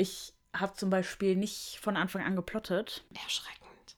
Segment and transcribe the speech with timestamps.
[0.00, 3.04] Ich habe zum Beispiel nicht von Anfang an geplottet.
[3.20, 3.96] Erschreckend.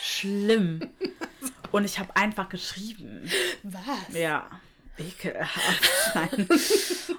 [0.00, 0.92] Schlimm.
[1.72, 3.28] Und ich habe einfach geschrieben.
[3.64, 4.14] Was?
[4.14, 4.48] Ja.
[4.96, 6.38] Ekelhaft.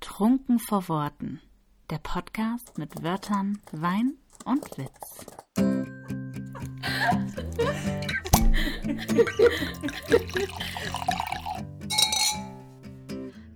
[0.00, 1.42] Trunken vor Worten.
[1.90, 4.14] Der Podcast mit Wörtern, Wein
[4.46, 5.26] und Witz.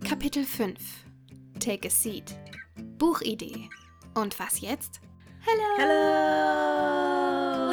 [0.06, 0.78] Kapitel 5
[1.58, 2.36] Take a Seat
[3.00, 3.68] Buchidee
[4.14, 5.00] Und was jetzt?
[5.40, 5.64] Hello!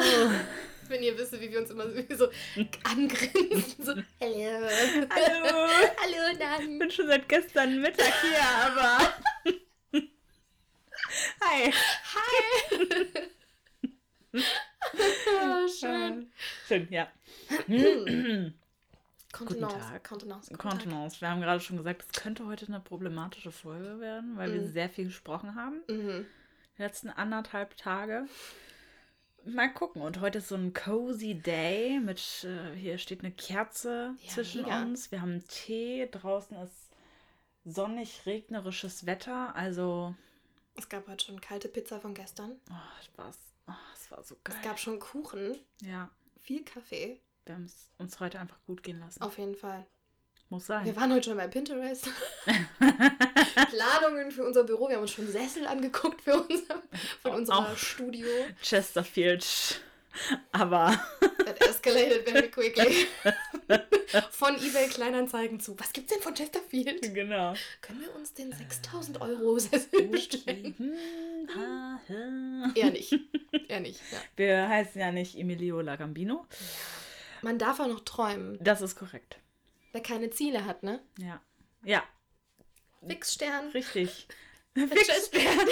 [0.88, 1.84] Wenn ihr wisst, wie wir uns immer
[2.16, 2.30] so
[2.84, 3.84] angrinsen.
[3.84, 4.68] So, hello.
[5.10, 5.68] Hallo!
[6.00, 6.78] Hallo, Ich dann.
[6.78, 8.98] bin schon seit gestern Mittag hier, aber.
[11.42, 11.74] Hi!
[12.14, 12.72] Hi.
[14.32, 16.32] oh, schön.
[16.66, 17.12] Schön, ja.
[19.32, 20.00] Kontenance.
[20.02, 20.48] Kontenance.
[20.48, 20.70] guten Tag.
[20.70, 21.20] Kontenance.
[21.20, 24.72] Wir haben gerade schon gesagt, es könnte heute eine problematische Folge werden, weil wir Mhm.
[24.72, 25.82] sehr viel gesprochen haben.
[25.88, 26.26] Mhm.
[26.76, 28.26] Die letzten anderthalb Tage.
[29.44, 30.02] Mal gucken.
[30.02, 34.62] Und heute ist so ein cozy Day mit, äh, hier steht eine Kerze Ja, zwischen
[34.62, 34.82] mega.
[34.82, 35.10] uns.
[35.10, 36.08] Wir haben Tee.
[36.10, 36.90] Draußen ist
[37.64, 39.54] sonnig regnerisches Wetter.
[39.54, 40.14] Also,
[40.74, 42.52] Es gab heute schon kalte Pizza von gestern.
[42.70, 43.38] oh, Spaß.
[43.68, 44.56] Oh, es war so geil.
[44.58, 46.10] Es gab schon Kuchen, ja,
[46.40, 47.20] viel Kaffee.
[47.48, 49.22] Wir haben es uns heute einfach gut gehen lassen.
[49.22, 49.86] Auf jeden Fall.
[50.50, 50.84] Muss sein.
[50.86, 52.08] Wir waren heute schon bei Pinterest.
[53.70, 54.88] Planungen für unser Büro.
[54.88, 56.82] Wir haben uns schon Sessel angeguckt für unser,
[57.22, 57.76] von unserem auch.
[57.76, 58.26] Studio.
[58.62, 59.80] Chesterfield.
[60.52, 60.98] Aber
[61.44, 63.06] That escalated very quickly.
[64.30, 65.78] Von eBay Kleinanzeigen zu.
[65.78, 67.14] Was gibt's denn von Chesterfield?
[67.14, 67.54] genau.
[67.82, 70.74] Können wir uns den 6000 Euro Sessel bestellen?
[70.78, 72.72] Hm.
[72.74, 73.14] Eher nicht.
[73.68, 74.00] Eher nicht.
[74.10, 74.18] Ja.
[74.34, 76.46] Wir heißen ja nicht Emilio Lagambino.
[77.42, 78.58] Man darf auch noch träumen.
[78.62, 79.38] Das ist korrekt.
[79.92, 81.02] Wer keine Ziele hat, ne?
[81.18, 81.40] Ja.
[81.82, 82.02] Ja,
[83.06, 83.68] Fixstern.
[83.68, 84.26] richtig.
[84.74, 85.68] Fixstern.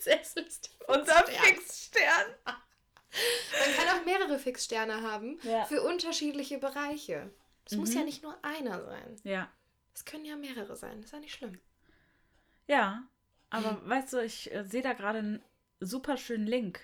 [0.00, 0.44] Sessel.
[0.44, 1.44] ist Unser Fixstern.
[1.54, 2.34] Fixstern.
[2.46, 5.64] Man kann auch mehrere Fixsterne haben Ja.
[5.66, 7.30] für unterschiedliche Bereiche.
[7.66, 7.96] Es muss Mhm.
[7.98, 9.16] ja nicht nur einer sein.
[9.24, 9.50] Ja.
[9.94, 10.96] Es können ja mehrere sein.
[10.98, 11.60] Das ist ja nicht schlimm.
[12.66, 13.02] Ja.
[13.50, 15.42] Aber weißt du, ich äh, sehe da gerade einen
[15.80, 16.80] super schönen Link.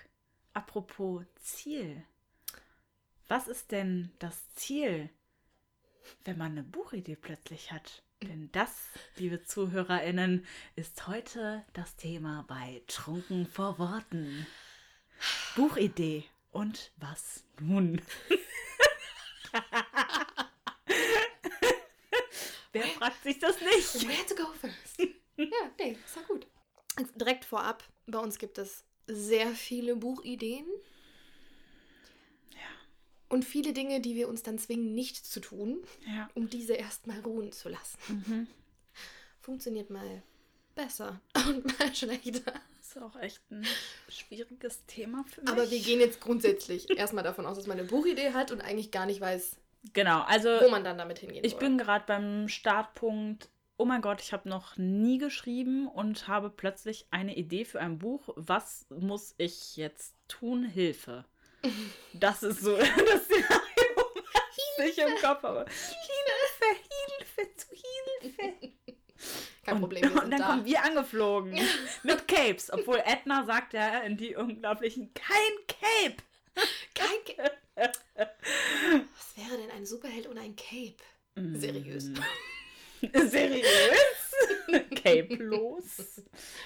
[0.53, 2.03] Apropos Ziel.
[3.29, 5.09] Was ist denn das Ziel,
[6.25, 8.01] wenn man eine Buchidee plötzlich hat?
[8.23, 14.47] Denn das, liebe ZuhörerInnen, ist heute das Thema bei Trunken vor Worten.
[15.55, 16.23] Buchidee.
[16.51, 18.01] Und was nun?
[22.71, 24.07] Wer fragt sich das nicht?
[24.07, 24.97] Where to go first?
[25.37, 26.47] ja, nee, ist ja gut.
[27.15, 30.65] Direkt vorab, bei uns gibt es sehr viele Buchideen.
[33.29, 36.29] Und viele Dinge, die wir uns dann zwingen, nicht zu tun, Ja.
[36.33, 37.97] um diese erstmal ruhen zu lassen.
[38.07, 38.47] Mhm.
[39.39, 40.21] Funktioniert mal
[40.75, 42.41] besser und mal schlechter.
[42.77, 43.65] Das ist auch echt ein
[44.07, 45.49] schwieriges Thema für mich.
[45.51, 48.91] Aber wir gehen jetzt grundsätzlich erstmal davon aus, dass man eine Buchidee hat und eigentlich
[48.91, 49.57] gar nicht weiß,
[49.93, 51.61] Genau, also wo man dann damit hingehen ich soll.
[51.61, 53.47] bin gerade beim Startpunkt.
[53.77, 57.97] Oh mein Gott, ich habe noch nie geschrieben und habe plötzlich eine Idee für ein
[57.97, 58.27] Buch.
[58.35, 60.65] Was muss ich jetzt tun?
[60.65, 61.23] Hilfe.
[62.13, 62.89] Das ist so das
[63.23, 64.05] Szenario,
[64.77, 65.65] was ich im Kopf habe.
[65.69, 66.79] Hilfe,
[67.37, 68.53] Hilfe, zu Hilfe.
[69.63, 70.47] Kein und, Problem, und dann da.
[70.47, 71.59] kommen wir angeflogen
[72.03, 75.35] mit Capes, obwohl Edna sagt ja in die unglaublichen kein
[75.67, 76.23] Cape.
[76.95, 77.57] Kein Cape.
[79.15, 80.97] Was wäre denn ein Superheld ohne ein Cape?
[81.35, 82.09] Seriös.
[82.09, 83.27] Mm.
[83.27, 84.35] Seriös?
[84.95, 86.21] Cape los.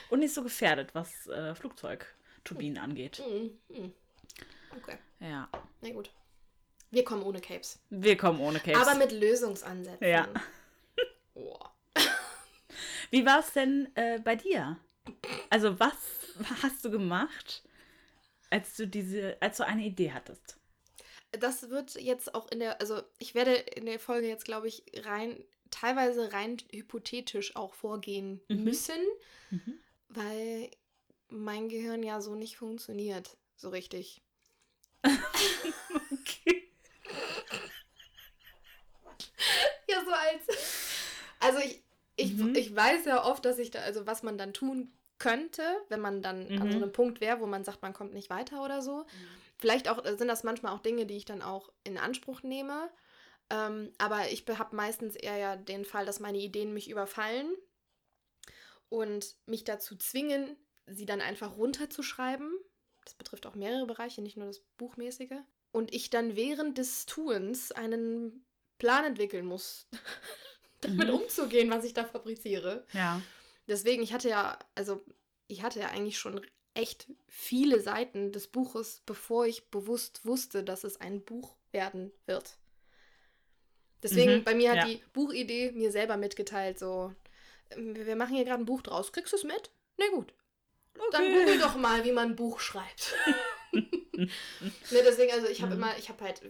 [0.10, 3.22] Und nicht so gefährdet, was äh, Flugzeugturbinen angeht.
[3.28, 3.94] Mhm, mhm.
[4.78, 5.50] Okay, Ja.
[5.82, 6.12] na gut.
[6.92, 7.80] Wir kommen ohne Capes.
[7.90, 8.80] Wir kommen ohne Capes.
[8.88, 10.08] Aber mit Lösungsansätzen.
[10.08, 10.28] Ja.
[11.36, 11.58] Oh.
[13.10, 14.78] Wie war es denn äh, bei dir?
[15.50, 15.96] Also, was
[16.62, 17.64] hast du gemacht,
[18.52, 20.58] als du diese, als du eine Idee hattest?
[21.32, 24.84] Das wird jetzt auch in der, also ich werde in der Folge jetzt, glaube ich,
[25.06, 28.64] rein, teilweise rein hypothetisch auch vorgehen Mhm.
[28.64, 29.02] müssen,
[29.50, 29.80] Mhm.
[30.10, 30.70] weil
[31.30, 34.22] mein Gehirn ja so nicht funktioniert, so richtig.
[36.12, 36.70] Okay.
[39.88, 40.48] Ja, so als.
[41.40, 41.84] Also ich,
[42.16, 42.56] ich, Mhm.
[42.56, 46.22] ich weiß ja oft, dass ich da, also was man dann tun könnte, wenn man
[46.22, 46.84] dann an so Mhm.
[46.84, 49.06] einem Punkt wäre, wo man sagt, man kommt nicht weiter oder so.
[49.58, 52.90] Vielleicht auch äh, sind das manchmal auch Dinge, die ich dann auch in Anspruch nehme.
[53.50, 57.54] Ähm, aber ich habe meistens eher ja den Fall, dass meine Ideen mich überfallen
[58.90, 62.52] und mich dazu zwingen, sie dann einfach runterzuschreiben.
[63.06, 65.42] Das betrifft auch mehrere Bereiche, nicht nur das Buchmäßige.
[65.72, 68.46] Und ich dann während des Tuens einen
[68.78, 69.88] Plan entwickeln muss,
[70.82, 71.16] damit Mhm.
[71.16, 72.86] umzugehen, was ich da fabriziere.
[72.94, 73.22] Ja.
[73.68, 75.04] Deswegen, ich hatte ja, also
[75.48, 76.42] ich hatte ja eigentlich schon
[76.74, 82.58] echt viele Seiten des Buches, bevor ich bewusst wusste, dass es ein Buch werden wird.
[84.02, 84.86] Deswegen, Mhm, bei mir hat ja.
[84.86, 87.14] die Buchidee mir selber mitgeteilt, so,
[87.76, 89.72] wir machen hier gerade ein Buch draus, kriegst du es mit?
[89.98, 90.34] Na gut.
[91.12, 93.16] Dann google doch mal, wie man ein Buch schreibt.
[93.74, 94.30] ne,
[94.92, 95.82] deswegen, also ich habe Mhm.
[95.82, 96.42] immer, ich habe halt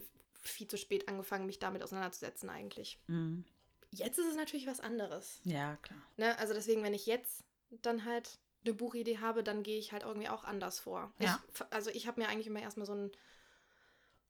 [0.41, 2.99] viel zu spät angefangen, mich damit auseinanderzusetzen eigentlich.
[3.07, 3.45] Mhm.
[3.91, 5.39] Jetzt ist es natürlich was anderes.
[5.43, 5.99] Ja, klar.
[6.17, 6.37] Ne?
[6.39, 10.29] Also deswegen, wenn ich jetzt dann halt eine Buchidee habe, dann gehe ich halt irgendwie
[10.29, 11.13] auch anders vor.
[11.19, 11.41] Ja.
[11.53, 13.11] Ich, also ich habe mir eigentlich immer erstmal so ein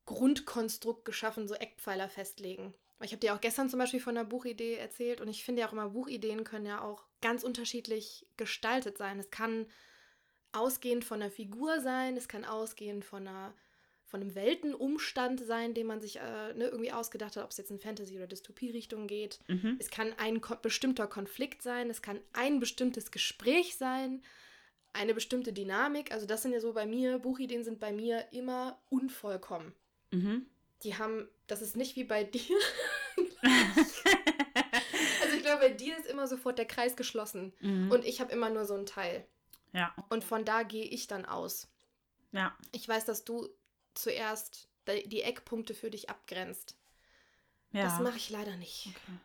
[0.05, 2.73] Grundkonstrukt geschaffen, so Eckpfeiler festlegen.
[3.01, 5.67] Ich habe dir auch gestern zum Beispiel von der Buchidee erzählt und ich finde ja
[5.67, 9.19] auch immer, Buchideen können ja auch ganz unterschiedlich gestaltet sein.
[9.19, 9.67] Es kann
[10.53, 13.53] ausgehend von einer Figur sein, es kann ausgehend von einer
[14.13, 17.71] von einem Weltenumstand sein, den man sich äh, ne, irgendwie ausgedacht hat, ob es jetzt
[17.71, 19.39] in Fantasy- oder Dystopie-Richtung geht.
[19.47, 19.77] Mhm.
[19.79, 24.21] Es kann ein ko bestimmter Konflikt sein, es kann ein bestimmtes Gespräch sein,
[24.93, 26.11] eine bestimmte Dynamik.
[26.11, 29.73] Also das sind ja so bei mir, Buchideen sind bei mir immer unvollkommen.
[30.11, 30.45] Mhm.
[30.83, 32.55] Die haben, das ist nicht wie bei dir.
[35.23, 37.51] also ich glaube, bei dir ist immer sofort der Kreis geschlossen.
[37.61, 37.89] Mhm.
[37.89, 39.25] Und ich habe immer nur so einen Teil.
[39.73, 41.67] Ja, Und von da gehe ich dann aus.
[42.31, 42.55] ja.
[42.71, 43.49] Ich weiß, dass du
[43.93, 46.75] zuerst die Eckpunkte für dich abgrenzt.
[47.71, 47.83] ja.
[47.83, 48.87] Das mache ich leider nicht.
[48.87, 49.17] Okay.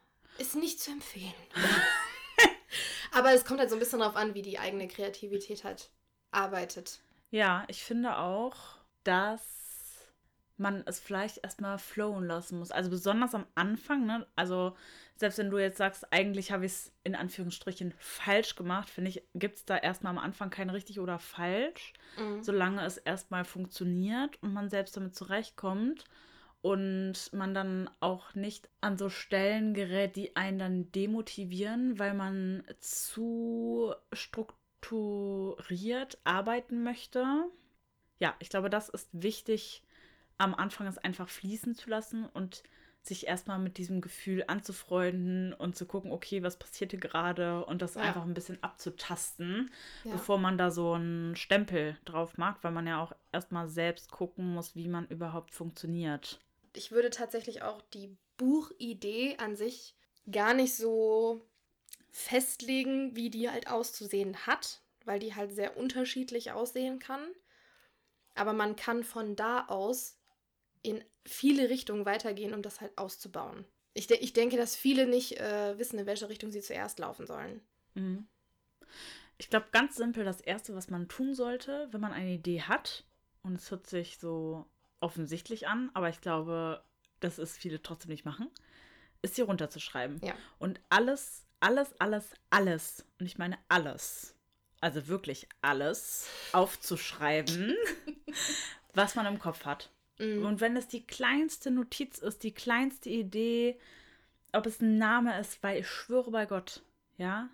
[0.42, 1.34] Ist nicht zu empfehlen.
[3.12, 5.90] Aber es kommt halt so ein bisschen darauf an, wie die eigene Kreativität halt
[6.30, 7.00] arbeitet.
[7.30, 8.56] Ja, ich finde auch,
[9.04, 9.40] dass
[10.58, 12.70] man es vielleicht erstmal flowen lassen muss.
[12.72, 14.26] Also besonders am Anfang, ne?
[14.37, 14.76] Also
[15.16, 19.22] selbst wenn du jetzt sagst, eigentlich habe ich es in Anführungsstrichen falsch gemacht, finde ich,
[19.34, 22.43] gibt es da erstmal am Anfang kein richtig oder falsch, Mhm.
[22.43, 26.05] solange es erstmal funktioniert und man selbst damit zurechtkommt
[26.61, 32.64] und man dann auch nicht an so Stellen gerät, die einen dann demotivieren, weil man
[32.81, 37.25] zu strukturiert arbeiten möchte.
[38.19, 39.82] Ja, ich glaube, das ist wichtig,
[40.38, 42.62] am Anfang es einfach fließen zu lassen und
[43.02, 47.81] sich erstmal mit diesem Gefühl anzufreunden und zu gucken, okay, was passiert hier gerade und
[47.81, 48.02] das Ja.
[48.02, 49.70] einfach ein bisschen abzutasten
[50.05, 50.12] Ja.
[50.12, 54.52] bevor man da so einen Stempel drauf macht, weil man ja auch erstmal selbst gucken
[54.52, 56.40] muss, wie man überhaupt funktioniert.
[56.75, 59.94] Ich würde tatsächlich auch die Buchidee an sich
[60.31, 61.40] gar nicht so
[62.11, 67.23] festlegen, wie die halt auszusehen hat, weil die halt sehr unterschiedlich aussehen kann.
[68.35, 70.17] Aber man kann von da aus
[70.82, 73.64] in viele Richtungen weitergehen, um das halt auszubauen.
[73.94, 77.26] Ich, de ich denke, dass viele nicht äh, wissen, in welche Richtung sie zuerst laufen
[77.26, 77.60] sollen.
[77.94, 78.26] Mhm.
[79.38, 83.04] Ich glaube, ganz simpel, das Erste, was man tun sollte, wenn man eine Idee hat,
[83.42, 84.66] und es hört sich so
[85.00, 86.82] offensichtlich an, aber ich glaube,
[87.20, 88.50] dass es viele trotzdem nicht machen,
[89.22, 90.20] ist sie runterzuschreiben.
[90.25, 90.34] Ja.
[90.58, 94.34] Und alles, alles, alles, alles, und ich meine alles,
[94.80, 97.76] also wirklich alles, aufzuschreiben,
[98.94, 99.90] was man im Kopf hat.
[100.18, 100.44] Mhm.
[100.44, 103.78] Und wenn es die kleinste Notiz ist, die kleinste Idee,
[104.52, 106.82] ob es ein Name ist, weil ich schwöre bei Gott,
[107.16, 107.48] ja,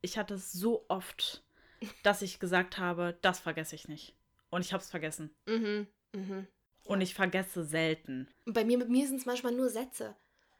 [0.00, 1.42] ich hatte es so oft,
[2.02, 4.14] dass ich gesagt habe, das vergesse ich nicht.
[4.50, 5.34] Und ich habe es vergessen.
[5.46, 5.86] Mhm.
[6.12, 6.46] Mhm.
[6.84, 8.28] Und ich vergesse selten.
[8.44, 10.14] Bei mir, mit mir sind es manchmal nur Sätze.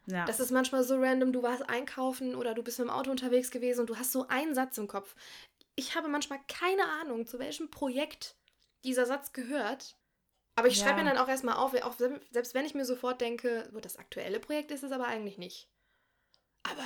[0.07, 0.25] Ja.
[0.25, 3.51] Das ist manchmal so random, du warst einkaufen oder du bist mit dem Auto unterwegs
[3.51, 5.15] gewesen und du hast so einen Satz im Kopf.
[5.75, 8.37] Ich habe manchmal keine Ahnung, zu welchem Projekt
[8.85, 9.97] dieser Satz gehört.
[10.57, 11.05] Aber ich schreibe Ja.
[11.05, 13.97] mir dann auch erstmal auf, auch se- selbst wenn ich mir sofort denke, so, das
[13.99, 15.69] aktuelle Projekt ist es aber eigentlich nicht.
[16.63, 16.83] Aber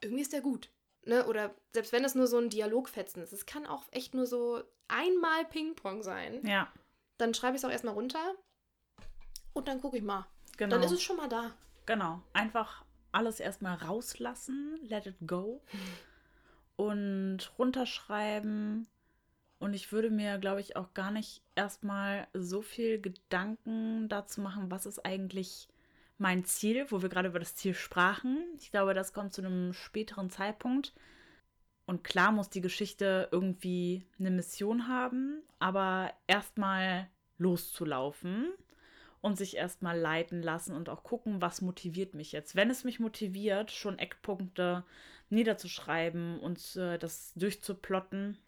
[0.00, 0.70] irgendwie ist der gut.
[1.04, 1.26] Ne?
[1.26, 4.62] Oder selbst wenn es nur so ein Dialogfetzen ist, es kann auch echt nur so
[4.88, 6.44] einmal Ping-Pong sein.
[6.46, 6.72] ja,
[7.18, 8.34] Dann schreibe ich es auch erstmal runter
[9.52, 10.26] und dann gucke ich mal.
[10.56, 10.76] genau.
[10.76, 11.52] Dann ist es schon mal da.
[11.86, 12.22] Genau.
[12.32, 15.60] Einfach alles erstmal rauslassen, let it go
[16.76, 18.86] und runterschreiben.
[19.62, 24.72] Und ich würde mir, glaube ich, auch gar nicht erstmal so viel Gedanken dazu machen,
[24.72, 25.68] was ist eigentlich
[26.18, 28.42] mein Ziel, wo wir gerade über das Ziel sprachen.
[28.58, 30.92] Ich glaube, das kommt zu einem späteren Zeitpunkt.
[31.86, 38.52] Und klar muss die Geschichte irgendwie eine Mission haben, aber erstmal loszulaufen
[39.20, 42.56] und sich erstmal leiten lassen und auch gucken, was motiviert mich jetzt.
[42.56, 44.82] Wenn es mich motiviert, schon Eckpunkte
[45.30, 48.38] niederzuschreiben und äh, das durchzuplotten,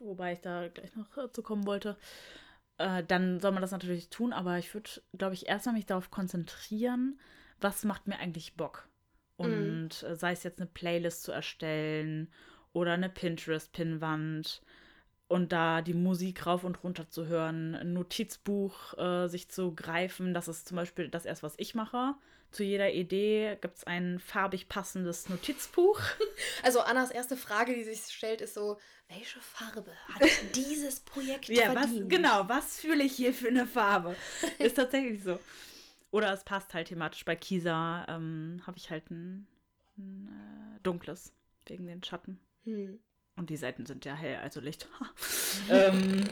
[0.00, 1.96] wobei ich da gleich noch äh, zu kommen wollte,
[2.78, 6.10] äh, dann soll man das natürlich tun, aber ich würde, glaube ich, erstmal mich darauf
[6.10, 7.18] konzentrieren,
[7.60, 8.88] was macht mir eigentlich Bock.
[9.36, 12.32] Und äh, sei es jetzt eine Playlist zu erstellen
[12.72, 14.62] oder eine Pinterest-Pinnwand
[15.28, 20.34] und da die Musik rauf und runter zu hören, ein Notizbuch äh, sich zu greifen.
[20.34, 22.14] Das ist zum Beispiel das erste, was ich mache.
[22.50, 26.00] Zu jeder Idee gibt es ein farbig passendes Notizbuch.
[26.62, 30.22] Also Annas erste Frage, die sich stellt, ist so, welche Farbe hat
[30.54, 32.02] dieses Projekt ja, verdient?
[32.02, 34.16] was, genau, was fühle ich hier für eine Farbe?
[34.58, 35.38] ist tatsächlich so.
[36.10, 37.24] Oder es passt halt thematisch.
[37.24, 39.46] Bei Kisa ähm, habe ich halt ein,
[39.98, 40.28] ein
[40.76, 41.32] äh, dunkles,
[41.66, 42.40] wegen den Schatten.
[42.64, 42.98] Hm.
[43.36, 44.88] Und die Seiten sind ja hell, also Licht.
[45.70, 46.24] ähm,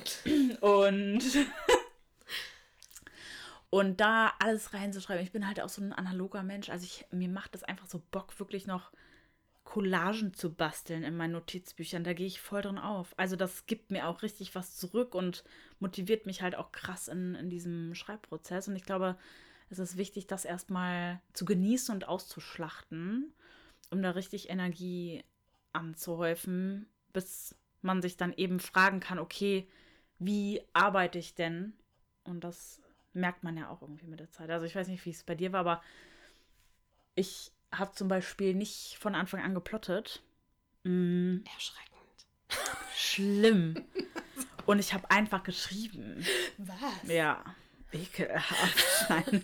[0.61, 1.23] und,
[3.75, 5.25] und da alles reinzuschreiben.
[5.25, 6.71] Ich bin halt auch so ein analoger Mensch.
[6.71, 8.93] Also ich, mir macht es einfach so Bock, wirklich noch
[9.65, 12.05] Collagen zu basteln in meinen Notizbüchern.
[12.05, 13.15] Da gehe ich voll drin auf.
[13.17, 15.43] Also das gibt mir auch richtig was zurück und
[15.81, 18.69] motiviert mich halt auch krass in, in diesem Schreibprozess.
[18.69, 19.19] Und ich glaube,
[19.71, 23.33] es ist wichtig, das erstmal zu genießen und auszuschlachten,
[23.91, 25.25] um da richtig Energie
[25.73, 29.67] anzuhäufen, bis man sich dann eben fragen kann, okay,
[30.21, 31.73] wie arbeite ich denn?
[32.23, 32.81] Und das
[33.15, 34.51] merkt man ja auch irgendwie mit der Zeit.
[34.51, 35.83] Also ich weiß nicht, wie es bei dir war, aber
[37.15, 40.23] ich habe zum Beispiel nicht von Anfang an geplottet.
[40.85, 42.27] Mm, Erschreckend.
[42.95, 43.75] schlimm.
[44.67, 46.25] Und ich habe einfach geschrieben.
[46.57, 47.09] Was?
[47.09, 47.45] Ja,
[47.93, 49.09] ekelhaft.
[49.09, 49.43] Nein.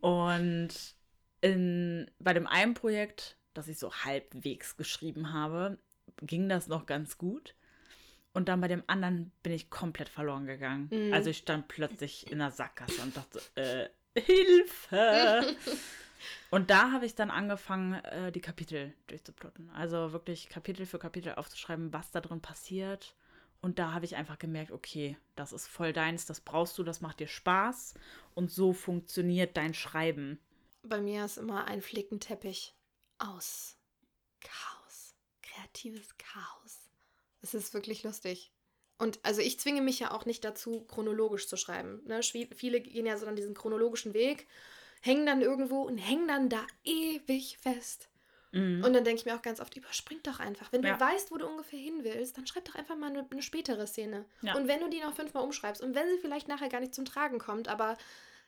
[0.00, 0.68] Und
[1.40, 5.78] in, bei dem einen Projekt, das ich so halbwegs geschrieben habe,
[6.20, 7.54] ging das noch ganz gut.
[8.32, 10.88] Und dann bei dem anderen bin ich komplett verloren gegangen.
[10.90, 11.12] Mhm.
[11.12, 13.88] Also ich stand plötzlich in der Sackgasse und dachte, äh,
[14.20, 15.56] Hilfe!
[16.50, 19.70] und da habe ich dann angefangen, äh, die Kapitel durchzuplotten.
[19.70, 23.14] Also wirklich Kapitel für Kapitel aufzuschreiben, was da drin passiert.
[23.60, 27.00] Und da habe ich einfach gemerkt, okay, das ist voll deins, das brauchst du, das
[27.00, 27.94] macht dir Spaß.
[28.34, 30.38] Und so funktioniert dein Schreiben.
[30.82, 32.74] Bei mir ist immer ein Flickenteppich
[33.18, 33.76] aus
[34.40, 35.16] Chaos.
[35.42, 36.77] Kreatives Chaos.
[37.42, 38.50] Es ist wirklich lustig.
[38.98, 42.02] Und also ich zwinge mich ja auch nicht dazu, chronologisch zu schreiben.
[42.04, 42.20] Ne?
[42.22, 44.46] Viele gehen ja so dann diesen chronologischen Weg,
[45.02, 48.08] hängen dann irgendwo und hängen dann da ewig fest.
[48.50, 48.82] Mhm.
[48.84, 50.72] Und dann denke ich mir auch ganz oft, überspring doch einfach.
[50.72, 50.98] Wenn du Ja.
[50.98, 54.24] weißt, wo du ungefähr hin willst, dann schreib doch einfach mal eine, eine spätere Szene.
[54.42, 54.56] Ja.
[54.56, 57.04] Und wenn du die noch fünfmal umschreibst und wenn sie vielleicht nachher gar nicht zum
[57.04, 57.96] Tragen kommt, aber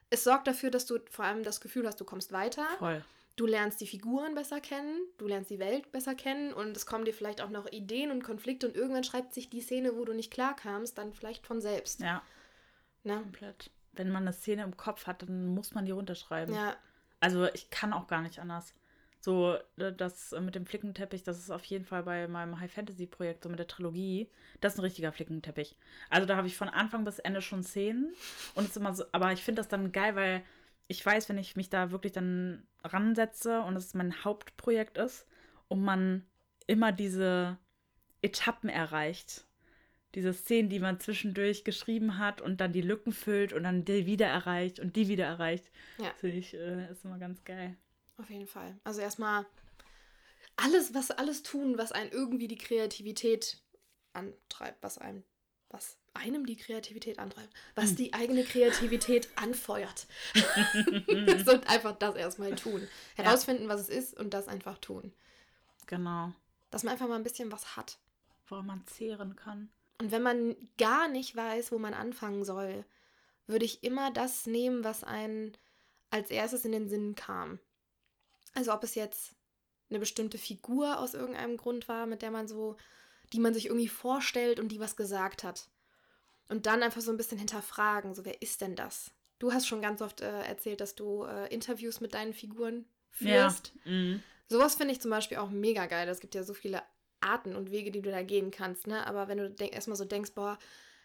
[0.08, 2.66] es sorgt dafür, dass du vor allem das Gefühl hast, du kommst weiter.
[2.78, 3.04] Voll.
[3.36, 7.04] Du lernst die Figuren besser kennen, du lernst die Welt besser kennen und es kommen
[7.06, 10.12] dir vielleicht auch noch Ideen und Konflikte und irgendwann schreibt sich die Szene, wo du
[10.12, 12.00] nicht klarkamst, dann vielleicht von selbst.
[12.00, 12.22] Ja,
[13.02, 13.14] Ne?
[13.22, 13.70] komplett.
[13.92, 16.54] Wenn man eine Szene im Kopf hat, dann muss man die runterschreiben.
[16.54, 16.76] Ja,
[17.20, 18.74] Also ich kann auch gar nicht anders.
[19.22, 23.48] So, das äh, mit dem Flickenteppich, das ist auf jeden Fall bei meinem High-Fantasy-Projekt, so
[23.50, 24.30] mit der Trilogie,
[24.62, 25.76] das ist ein richtiger Flickenteppich.
[26.08, 28.14] Also da habe ich von Anfang bis Ende schon Szenen
[28.54, 30.42] und es ist immer so, aber ich finde das dann geil, weil
[30.90, 35.24] ich weiß, wenn ich mich da wirklich dann ransetze und es mein Hauptprojekt ist
[35.68, 36.26] und man
[36.66, 37.58] immer diese
[38.22, 39.46] Etappen erreicht,
[40.16, 44.04] diese Szenen, die man zwischendurch geschrieben hat und dann die Lücken füllt und dann die
[44.04, 45.70] wieder erreicht und die wieder erreicht.
[45.98, 46.12] Ja.
[46.16, 47.76] Finde ich, äh, ist immer ganz geil.
[48.18, 48.76] auf jeden Fall.
[48.82, 49.46] Also erstmal
[50.56, 53.62] alles, was alles tun, was einen irgendwie die Kreativität
[54.12, 55.22] antreibt, was einem,
[55.68, 60.06] was einem die Kreativität antreibt, was die eigene Kreativität anfeuert.
[61.44, 62.86] so einfach das erstmal tun.
[63.14, 65.12] Herausfinden, was es ist und das einfach tun.
[65.86, 66.32] Genau.
[66.70, 67.98] Dass man einfach mal ein bisschen was hat.
[68.48, 69.70] Woran man zehren kann.
[70.00, 72.84] Und wenn man gar nicht weiß, wo man anfangen soll,
[73.46, 75.56] würde ich immer das nehmen, was einen
[76.10, 77.60] als erstes in den Sinn kam.
[78.54, 79.36] Also ob es jetzt
[79.90, 82.76] eine bestimmte Figur aus irgendeinem Grund war, mit der man so,
[83.32, 85.68] die man sich irgendwie vorstellt und die was gesagt hat.
[86.50, 89.10] Und dann einfach so ein bisschen hinterfragen, so wer ist denn das?
[89.38, 93.72] Du hast schon ganz oft äh, erzählt, dass du äh, Interviews mit deinen Figuren führst.
[93.84, 93.90] Ja.
[93.92, 94.22] Mhm.
[94.48, 96.08] Sowas finde ich zum Beispiel auch mega geil.
[96.08, 96.82] Es gibt ja so viele
[97.20, 99.06] Arten und Wege, die du da gehen kannst, ne?
[99.06, 100.58] Aber wenn du erstmal so denkst, boah,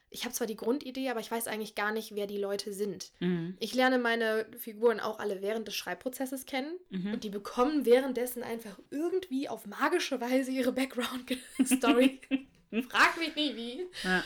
[0.10, 3.12] ich habe zwar die Grundidee, aber ich weiß eigentlich gar nicht, wer die Leute sind.
[3.20, 3.56] Mhm.
[3.60, 7.14] Ich lerne meine Figuren auch alle während des Schreibprozesses kennen Mhm.
[7.14, 12.20] und die bekommen währenddessen einfach irgendwie auf magische Weise ihre Background-Story.
[12.90, 13.86] Frag mich nicht wie.
[14.04, 14.24] Ja.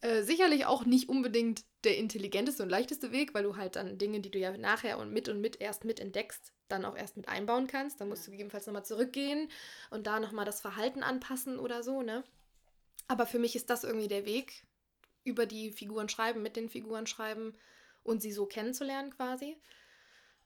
[0.00, 4.20] Äh, sicherlich auch nicht unbedingt der intelligenteste und leichteste Weg, weil du halt dann Dinge,
[4.20, 7.28] die du ja nachher und mit und mit erst mit entdeckst, dann auch erst mit
[7.28, 8.00] einbauen kannst.
[8.00, 9.50] Dann musst du gegebenenfalls nochmal zurückgehen
[9.90, 12.22] und da nochmal das Verhalten anpassen oder so, ne?
[13.08, 14.66] Aber für mich ist das irgendwie der Weg,
[15.24, 17.54] über die Figuren schreiben, mit den Figuren schreiben
[18.02, 19.56] und sie so kennenzulernen quasi.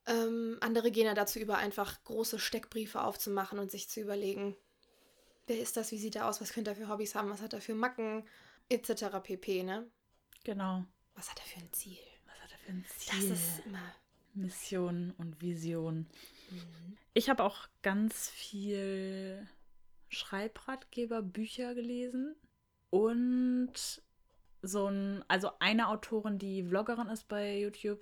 [0.06, 4.56] Ähm, andere gehen ja dazu über, einfach große Steckbriefe aufzumachen und sich zu überlegen,
[5.46, 7.52] wer ist das, wie sieht er aus, was könnte er für Hobbys haben, was hat
[7.52, 8.24] er für Macken,
[8.72, 9.20] etc.
[9.22, 9.86] pp, ne?
[10.44, 10.84] Genau.
[11.14, 11.98] Was hat er für ein Ziel?
[12.26, 13.32] Was hat er für ein Das Ziel?
[13.32, 13.94] ist immer.
[14.34, 16.06] Mission und Vision.
[16.50, 16.96] Mhm.
[17.14, 19.46] Ich habe auch ganz viel
[20.08, 22.34] Schreibratgeber, Bücher gelesen.
[22.90, 24.02] Und
[24.62, 28.00] so ein, also eine Autorin, die Vloggerin ist bei YouTube.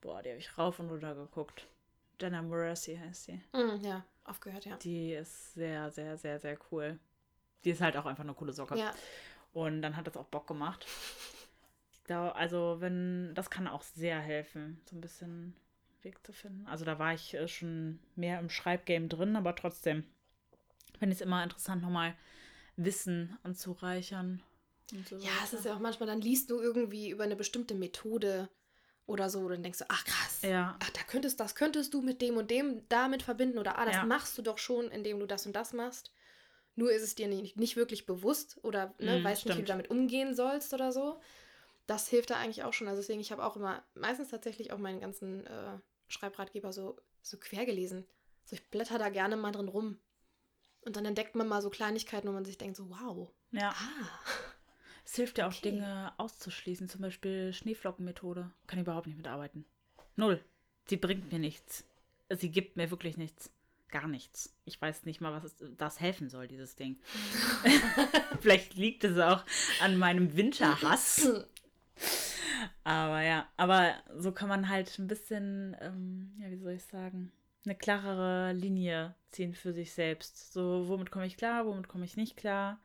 [0.00, 1.66] Boah, die habe ich rauf und runter geguckt.
[2.20, 3.40] Jenna Morrissey heißt sie.
[3.52, 4.76] Mm, ja, aufgehört, ja.
[4.76, 6.98] Die ist sehr, sehr, sehr, sehr cool.
[7.64, 8.76] Die ist halt auch einfach eine coole Socke.
[8.76, 8.94] Ja,
[9.64, 10.86] Und dann hat das auch Bock gemacht.
[12.06, 15.54] Da, also, wenn, das kann auch sehr helfen, so ein bisschen
[16.02, 16.66] Weg zu finden.
[16.66, 20.04] Also, da war ich äh, schon mehr im Schreibgame drin, aber trotzdem
[20.98, 22.14] finde ich es immer interessant, nochmal
[22.76, 24.42] Wissen anzureichern.
[25.10, 28.48] So ja, es ist ja auch manchmal, dann liest du irgendwie über eine bestimmte Methode
[29.06, 32.22] oder so, dann denkst du, ach krass, Ja, ach, da könntest, das könntest du mit
[32.22, 34.04] dem und dem damit verbinden oder ah, das Ja.
[34.04, 36.10] machst du doch schon, indem du das und das machst.
[36.78, 39.68] Nur ist es dir nicht, nicht wirklich bewusst oder ne, Mm, weißt nicht, wie stimmt.
[39.68, 41.20] du damit umgehen sollst oder so.
[41.88, 42.86] Das hilft da eigentlich auch schon.
[42.86, 47.36] Also deswegen, ich habe auch immer, meistens tatsächlich auch meinen ganzen äh, Schreibratgeber so, so
[47.36, 48.06] quer gelesen.
[48.44, 49.98] So, ich blätter da gerne mal drin rum.
[50.82, 53.28] Und dann entdeckt man mal so Kleinigkeiten, wo man sich denkt, so, wow.
[53.50, 53.70] ja.
[53.70, 54.08] Ah.
[55.04, 55.70] Es hilft ja auch, Okay.
[55.70, 56.88] Dinge auszuschließen.
[56.90, 58.50] Zum Beispiel Schneeflockenmethode.
[58.66, 59.64] Kann ich überhaupt nicht mitarbeiten.
[60.16, 60.44] Null.
[60.86, 61.84] Sie bringt mir nichts.
[62.30, 63.50] Sie gibt mir wirklich nichts.
[63.90, 64.54] Gar nichts.
[64.64, 66.98] Ich weiß nicht mal, was es, das helfen soll, dieses Ding.
[68.40, 69.44] Vielleicht liegt es auch
[69.80, 71.46] an meinem Winterhass.
[72.84, 77.32] Aber ja, aber so kann man halt ein bisschen, ähm, ja, wie soll ich sagen,
[77.64, 80.52] eine klarere Linie ziehen für sich selbst.
[80.52, 82.80] So, womit komme ich klar, womit komme ich nicht klar.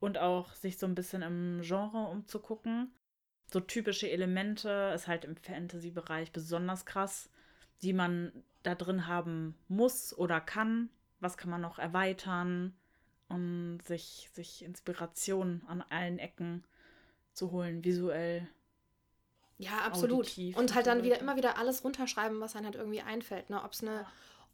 [0.00, 2.92] Und auch sich so ein bisschen im Genre umzugucken.
[3.50, 7.30] So typische Elemente ist halt im Fantasy-Bereich besonders krass,
[7.82, 10.90] die man da drin haben muss oder kann.
[11.20, 12.76] Was kann man noch erweitern?
[13.28, 16.64] Und sich, sich Inspiration an allen Ecken
[17.34, 18.48] zu holen, visuell.
[19.58, 20.26] Ja, absolut.
[20.26, 23.50] Auditiv und halt dann wieder immer wieder alles runterschreiben, was einem halt irgendwie einfällt.
[23.50, 23.62] Ne?
[23.62, 24.06] Ob es eine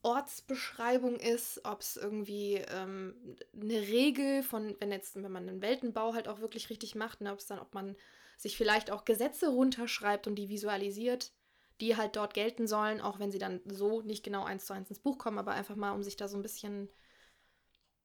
[0.03, 3.15] Ortsbeschreibung ist, ob es irgendwie ähm,
[3.55, 7.33] eine Regel von, wenn jetzt, wenn man einen Weltenbau halt auch wirklich richtig macht, ne?
[7.33, 7.97] ob es dann, ob man
[8.37, 11.33] sich vielleicht auch Gesetze runterschreibt und die visualisiert,
[11.81, 14.91] die halt dort gelten sollen, auch wenn sie dann so nicht genau eins zu eins
[14.91, 16.89] ins Buch kommen, aber einfach mal, um sich da so ein bisschen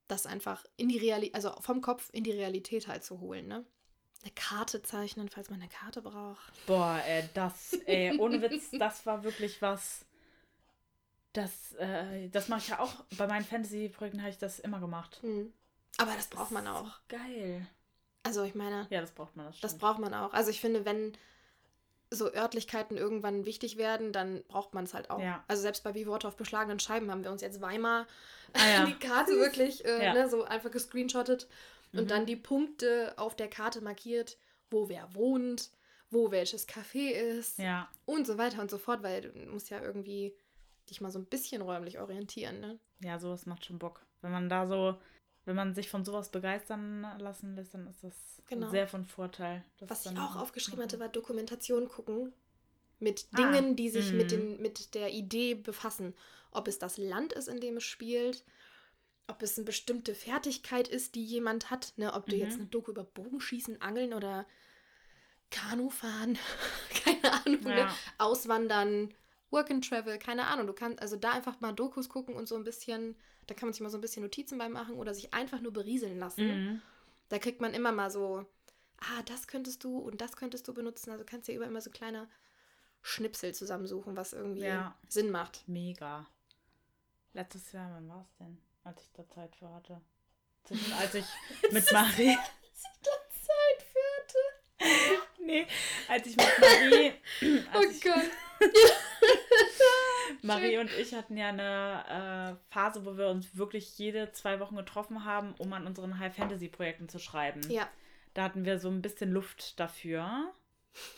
[0.07, 3.65] das einfach in die Realität, also vom Kopf in die Realität halt zu holen, ne?
[4.23, 6.51] Eine Karte zeichnen, falls man eine Karte braucht.
[6.65, 10.05] Boah, ey, das, ey, ohne Witz, das war wirklich was.
[11.33, 13.03] Das, äh, das mache ich ja auch.
[13.17, 15.19] Bei meinen Fantasy-Projekten habe ich das immer gemacht.
[15.21, 15.53] Hm.
[15.97, 16.99] Aber das braucht man auch.
[17.07, 17.67] Geil.
[18.23, 19.45] Also ich meine, Ja, das braucht man.
[19.47, 19.81] Das, das stimmt.
[19.81, 20.33] braucht man auch.
[20.33, 21.13] Also ich finde, wenn
[22.11, 25.19] so Örtlichkeiten irgendwann wichtig werden, dann braucht man es halt auch.
[25.21, 25.43] Ja.
[25.47, 28.07] Also selbst bei Wie Worte auf beschlagenen Scheiben haben wir uns jetzt Weimar
[28.53, 28.85] Ah, ja.
[28.87, 30.13] die Karte wirklich äh, Ja.
[30.13, 31.47] ne, so einfach gescreenshottet
[31.93, 32.07] und Mhm.
[32.07, 34.37] dann die Punkte auf der Karte markiert,
[34.71, 35.69] wo wer wohnt,
[36.09, 37.59] wo welches Café ist
[38.05, 40.35] und so weiter und so fort, weil du musst ja irgendwie
[40.89, 42.79] dich mal so ein bisschen räumlich orientieren, ne?
[43.01, 44.03] ja, sowas macht schon Bock.
[44.21, 44.97] Wenn man da so,
[45.45, 48.13] wenn man sich von sowas begeistern lassen lässt, dann ist das
[48.47, 48.69] Genau.
[48.69, 49.63] sehr von Vorteil.
[49.79, 52.33] Was ich auch aufgeschrieben hatte, war Dokumentation gucken.
[52.99, 54.17] Mit Ah, Dingen, die sich mhm.
[54.17, 56.13] mit, den, mit der Idee befassen.
[56.51, 58.43] Ob es das Land ist, in dem es spielt,
[59.27, 61.93] ob es eine bestimmte Fertigkeit ist, die jemand hat.
[61.97, 62.13] Ne?
[62.13, 62.41] Ob du Mhm.
[62.41, 64.45] jetzt eine Doku über Bogenschießen, Angeln oder
[65.51, 66.37] Kanu fahren,
[67.03, 67.79] keine Ahnung, ne?
[67.79, 67.95] Ja.
[68.17, 69.13] Auswandern,
[69.51, 70.67] Work and Travel, keine Ahnung.
[70.67, 73.15] Du kannst also da einfach mal Dokus gucken und so ein bisschen,
[73.49, 75.73] da kann man sich mal so ein bisschen Notizen bei machen oder sich einfach nur
[75.73, 76.47] berieseln lassen.
[76.47, 76.81] Mhm.
[77.29, 78.45] Da kriegt man immer mal so,
[78.99, 81.11] ah, das könntest du und das könntest du benutzen.
[81.11, 82.27] Also kannst du dir über immer so kleine
[83.01, 84.95] Schnipsel zusammensuchen, was irgendwie Ja.
[85.07, 85.63] Sinn macht.
[85.67, 86.27] Mega.
[87.33, 90.01] Letztes Jahr, wann war es denn, als ich da Zeit für hatte?
[90.65, 91.25] Zwischen, als ich
[91.71, 92.35] mit Marie.
[92.73, 95.21] Zeit führte.
[95.45, 95.65] nee,
[96.07, 97.13] als ich mit Marie.
[97.73, 98.29] Oh Als ich, Gott.
[100.41, 104.75] Marie und ich hatten ja eine äh, Phase, wo wir uns wirklich jede zwei Wochen
[104.75, 107.61] getroffen haben, um an unseren High-Fantasy-Projekten zu schreiben.
[107.69, 107.87] Ja,
[108.33, 110.53] Da hatten wir so ein bisschen Luft dafür.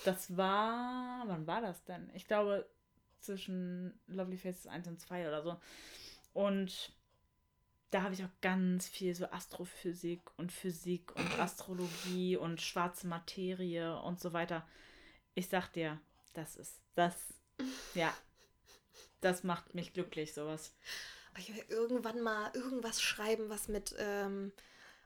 [0.06, 1.24] Das war.
[1.28, 2.10] Wann war das denn?
[2.13, 2.67] Ich glaube
[3.19, 5.58] zwischen Lovely Faces 1 und 2 oder so.
[6.34, 6.93] Und
[7.91, 14.00] da habe ich auch ganz viel so Astrophysik und Physik und Astrologie und schwarze Materie
[14.02, 14.67] und so weiter.
[15.36, 16.00] Ich sag dir,
[16.34, 17.34] das ist das.
[17.93, 18.13] Ja.
[19.21, 20.73] Das macht mich glücklich, sowas.
[21.38, 24.51] ich will irgendwann mal irgendwas schreiben, was mit ähm,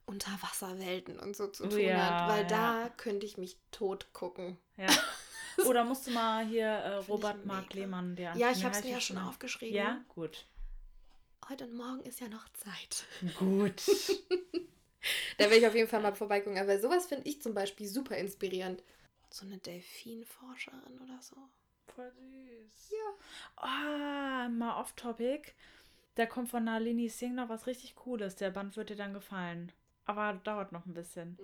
[0.05, 2.83] Unterwasserwelten und so zu Oh tun ja, hat, weil ja.
[2.83, 4.57] da könnte ich mich tot gucken.
[4.77, 4.87] Ja.
[5.67, 7.73] Oder musst du mal hier äh, Robert Mark.
[7.73, 8.35] Lehmann, der.
[8.35, 9.75] Ja, ich habe es mir ja schon mal- aufgeschrieben.
[9.75, 10.45] Ja, gut.
[11.47, 13.05] Heute und morgen ist ja noch Zeit.
[13.37, 13.81] Gut.
[15.37, 16.57] Da werde ich auf jeden Fall mal vorbeigucken.
[16.57, 18.81] Aber sowas finde ich zum Beispiel super inspirierend.
[19.29, 21.35] So eine Delfinforscherin oder so.
[21.93, 22.91] Voll süß.
[22.91, 23.63] Ja.
[23.67, 25.53] Ah, mal off-topic.
[26.15, 28.35] Da kommt von Nalini Singh noch was richtig Cooles.
[28.35, 29.71] Der Band wird dir dann gefallen.
[30.05, 31.37] aber dauert noch ein bisschen.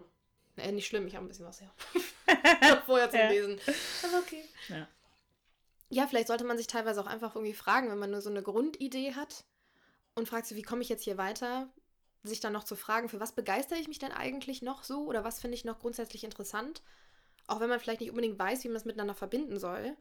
[0.57, 1.71] Äh, nicht schlimm, ich habe ein bisschen was her.
[2.85, 3.29] Vorher zum Ja.
[3.29, 3.59] Lesen.
[4.03, 4.43] Aber okay.
[4.69, 4.87] Ja.
[5.89, 8.43] Ja, vielleicht sollte man sich teilweise auch einfach irgendwie fragen, wenn man nur so eine
[8.43, 9.43] Grundidee hat
[10.15, 11.69] und fragt sich, wie komme ich jetzt hier weiter,
[12.23, 15.23] sich dann noch zu fragen, für was begeistere ich mich denn eigentlich noch so oder
[15.25, 16.81] was finde ich noch grundsätzlich interessant,
[17.47, 19.97] auch wenn man vielleicht nicht unbedingt weiß, wie man es miteinander verbinden soll,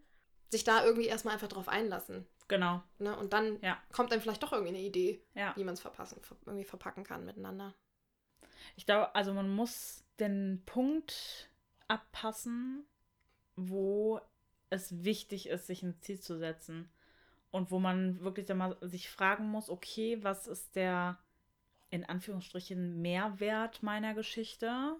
[0.50, 2.26] sich da irgendwie erstmal einfach drauf einlassen.
[2.48, 2.82] Genau.
[2.98, 3.16] Ne?
[3.16, 3.80] Und dann Ja.
[3.92, 5.54] kommt dann vielleicht doch irgendwie eine Idee, Ja.
[5.56, 7.74] wie man es verpassen, ver- irgendwie verpacken kann miteinander.
[8.76, 11.48] Ich glaube, also man muss den Punkt
[11.88, 12.84] abpassen,
[13.56, 14.20] wo
[14.70, 16.90] es wichtig ist, sich ein Ziel zu setzen.
[17.52, 21.18] Und wo man wirklich dann mal sich fragen muss, okay, was ist der
[21.90, 24.96] in Anführungsstrichen Mehrwert meiner Geschichte?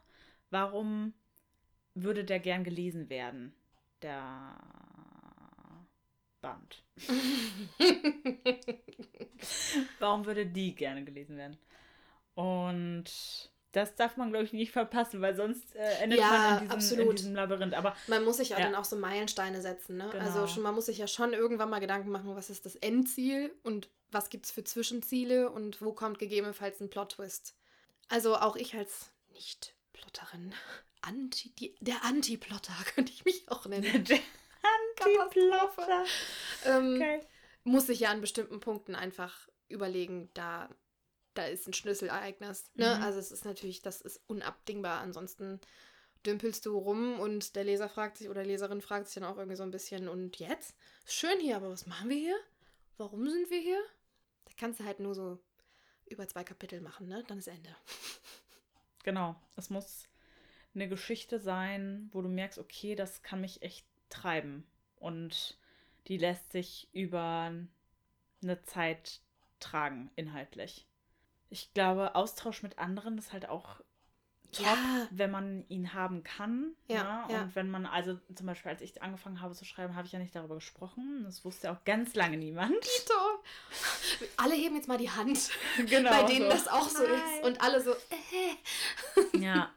[0.51, 1.15] Warum
[1.95, 3.55] würde der gern gelesen werden?
[4.03, 4.57] Der
[6.41, 6.83] Band.
[9.99, 11.59] Warum würde die gerne gelesen werden?
[12.35, 13.05] Und
[13.73, 17.01] das darf man, glaube ich, nicht verpassen, weil sonst äh, endet Ja, man in diesem,
[17.01, 17.75] in diesem Labyrinth.
[17.75, 18.65] Aber Man muss sich ja, Ja.
[18.65, 20.09] dann auch so Meilensteine setzen, ne?
[20.11, 20.25] Genau.
[20.25, 23.55] Also schon, man muss sich ja schon irgendwann mal Gedanken machen, was ist das Endziel
[23.63, 27.55] und was gibt es für Zwischenziele und wo kommt gegebenenfalls ein Plot-Twist.
[28.09, 30.53] Also auch ich als Nicht-Plotterin,
[31.03, 34.05] Anti, die, der Anti-Plotter könnte ich mich auch nennen.
[35.39, 36.05] Antiplotter.
[36.67, 37.21] ähm, Okay.
[37.65, 40.69] Muss sich ja an bestimmten Punkten einfach überlegen, da,
[41.35, 42.71] da ist ein Schlüsselereignis.
[42.75, 42.97] Ne?
[42.97, 43.03] Mhm.
[43.05, 45.01] Also es ist natürlich, das ist unabdingbar.
[45.01, 45.61] Ansonsten
[46.27, 49.57] dümpelst du rum und der Leser fragt sich oder Leserin fragt sich dann auch irgendwie
[49.57, 50.75] so ein bisschen, und jetzt?
[51.07, 52.37] Ist schön hier, aber was machen wir hier?
[52.97, 53.83] Warum sind wir hier?
[54.47, 55.39] Da kannst du halt nur so
[56.07, 57.25] über zwei Kapitel machen, ne?
[57.29, 57.75] Dann ist Ende.
[59.03, 59.35] Genau.
[59.57, 60.05] Es muss
[60.75, 64.67] eine Geschichte sein, wo du merkst, okay, das kann mich echt treiben.
[65.01, 65.59] Und
[66.07, 67.53] die lässt sich über
[68.43, 69.21] eine Zeit
[69.59, 70.87] tragen, inhaltlich.
[71.49, 73.81] Ich glaube, Austausch mit anderen ist halt auch
[74.53, 75.09] top, Ja.
[75.11, 76.75] wenn man ihn haben kann.
[76.89, 77.35] Ja, ne?
[77.35, 77.43] ja.
[77.43, 80.19] Und wenn man, also zum Beispiel, als ich angefangen habe zu schreiben, habe ich ja
[80.19, 81.23] nicht darüber gesprochen.
[81.25, 82.75] Das wusste auch ganz lange niemand.
[82.81, 83.15] Tito!
[84.37, 85.51] Alle heben jetzt mal die Hand,
[85.87, 86.11] genau.
[86.11, 86.51] bei denen so.
[86.51, 87.15] das auch so Hi.
[87.15, 87.45] ist.
[87.45, 89.39] Und alle so, äh.
[89.39, 89.73] Ja,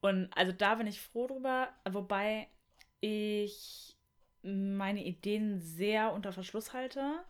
[0.00, 2.48] und also da bin ich froh drüber, wobei
[3.00, 3.93] ich
[4.44, 7.24] meine Ideen sehr unter Verschluss halte.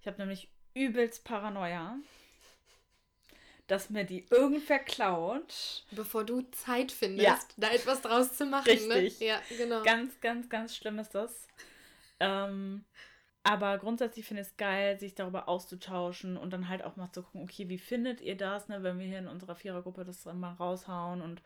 [0.00, 1.96] Ich habe nämlich übelst Paranoia,
[3.66, 5.84] dass mir die irgendwer klaut.
[5.90, 7.38] Bevor du Zeit findest, Ja.
[7.56, 8.66] da etwas draus zu machen.
[8.68, 9.20] Richtig.
[9.20, 9.26] Ne?
[9.26, 9.82] Ja, genau.
[9.82, 11.48] Ganz, ganz, ganz schlimm ist das.
[12.20, 12.84] Ähm,
[13.42, 17.22] aber grundsätzlich finde ich es geil, sich darüber auszutauschen und dann halt auch mal zu
[17.22, 20.40] gucken, okay, wie findet ihr das, ne, wenn wir hier in unserer Vierergruppe das dann
[20.40, 21.42] mal raushauen und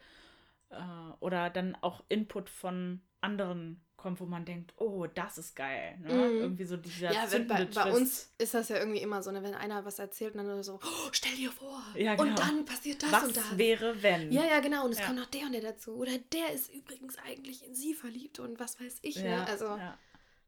[0.71, 0.77] äh,
[1.21, 5.99] oder dann auch Input von anderen kommt, wo man denkt, oh, das ist geil.
[6.01, 6.13] Ne?
[6.13, 6.41] Mhm.
[6.41, 9.43] Irgendwie so dieser ja, wenn, bei, bei uns ist das ja irgendwie immer so, ne,
[9.43, 11.83] wenn einer was erzählt und dann so, oh, stell dir vor.
[11.95, 12.29] Ja, genau.
[12.31, 13.59] Und dann passiert das Was und das.
[13.59, 14.33] wäre, wenn?
[14.33, 14.85] Ja, ja, genau.
[14.85, 15.07] Und es Ja.
[15.07, 15.95] kommt noch der und der dazu.
[15.97, 19.17] Oder der ist übrigens eigentlich in sie verliebt und was weiß ich.
[19.17, 19.47] Ne?
[19.47, 19.79] Also,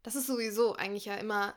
[0.03, 1.55] das ist sowieso eigentlich ja immer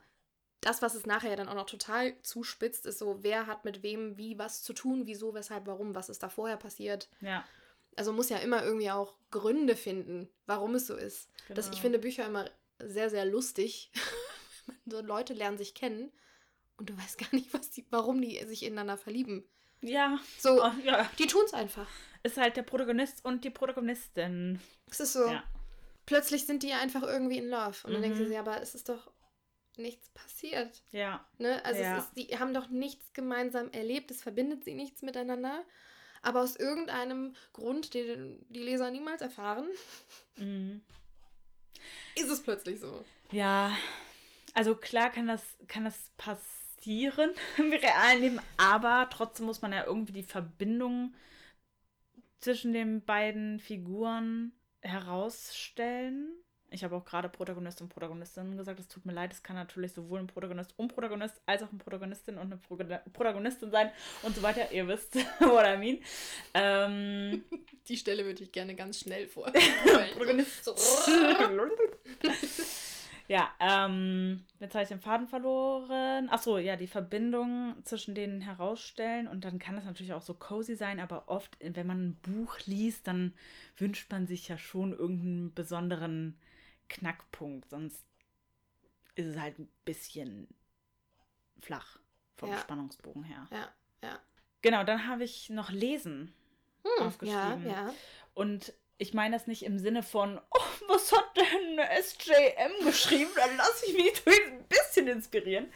[0.62, 3.84] das, was es nachher ja dann auch noch total zuspitzt, ist so, wer hat mit
[3.84, 7.08] wem wie was zu tun, wieso, weshalb, warum, was ist da vorher passiert.
[7.21, 7.45] ja,
[7.95, 11.29] Also muss ja immer irgendwie auch Gründe finden, warum es so ist.
[11.49, 11.81] Das, ich genau.
[11.81, 13.91] finde Bücher immer sehr, sehr lustig.
[14.86, 16.12] so Leute lernen sich kennen
[16.77, 19.47] und du weißt gar nicht, was die, warum die sich ineinander verlieben.
[19.81, 21.88] Ja, So, oh, ja, die tun es einfach.
[22.23, 24.60] ist halt der Protagonist und die Protagonistin.
[24.89, 25.43] Es ist so, Ja.
[26.05, 27.77] plötzlich sind die einfach irgendwie in Love.
[27.86, 28.29] Und dann denkst du Mhm.
[28.29, 29.12] dir, aber es ist doch
[29.77, 30.81] nichts passiert.
[30.91, 31.63] Ja, Ne?
[31.65, 31.97] Also Ja.
[31.97, 35.63] es ist, die haben doch nichts gemeinsam erlebt, es verbindet sie nichts miteinander.
[36.25, 39.67] Aber aus irgendeinem Grund, den die Leser niemals erfahren,
[40.38, 40.81] mhm.
[42.15, 43.05] ist es plötzlich so.
[43.31, 43.71] Ja,
[44.55, 49.85] also klar kann das, kann das passieren im realen Leben, aber trotzdem muss man ja
[49.85, 51.13] irgendwie die Verbindung
[52.39, 56.33] zwischen den beiden Figuren herausstellen.
[56.71, 58.80] Ich habe auch gerade Protagonist und Protagonistin gesagt.
[58.80, 61.78] Es tut mir leid, es kann natürlich sowohl ein Protagonist und Protagonist als auch eine
[61.78, 63.91] Protagonistin und eine Proga- Protagonistin sein
[64.23, 64.71] und so weiter.
[64.71, 65.99] Ihr wisst, what I mean.
[66.54, 67.43] Ähm,
[67.88, 69.45] Die Stelle würde ich gerne ganz schnell vor.
[70.17, 70.67] Protagonist.
[73.28, 76.30] Ja, ähm, jetzt habe ich den Faden verloren.
[76.30, 80.75] Achso, ja, die Verbindung zwischen denen herausstellen und dann kann das natürlich auch so cozy
[80.75, 83.34] sein, aber oft, wenn man ein Buch liest, dann
[83.78, 86.38] wünscht man sich ja schon irgendeinen besonderen
[86.89, 88.06] Knackpunkt, sonst
[89.15, 90.48] ist es halt ein bisschen
[91.62, 92.00] flach
[92.36, 92.60] vom Ja.
[92.60, 93.48] Spannungsbogen her.
[93.52, 94.19] Ja, ja.
[94.62, 96.34] Genau, dann habe ich noch Lesen
[96.84, 97.69] Hm, ja, aufgeschrieben.
[97.69, 97.93] ja.
[98.34, 103.32] Und ich meine das nicht im Sinne von, oh, was hat denn SJM geschrieben?
[103.36, 105.71] Dann lasse ich mich durch ein bisschen inspirieren.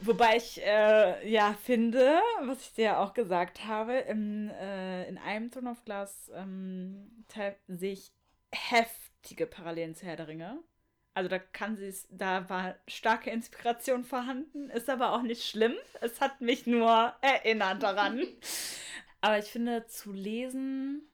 [0.00, 5.50] Wobei ich äh, ja finde, was ich dir auch gesagt habe, im, äh, in einem
[5.50, 7.24] Throne of Glass ähm,
[7.68, 8.12] sehe ich
[9.24, 10.58] heftige Parallelen zu Herr der Ringe.
[11.14, 15.74] Also da kann sie es, da war starke Inspiration vorhanden, ist aber auch nicht schlimm.
[16.02, 18.20] Es hat mich nur erinnert daran.
[19.22, 21.08] aber ich finde, zu lesen,